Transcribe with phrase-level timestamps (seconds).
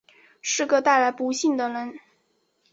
[0.41, 1.99] 是个带来不幸的人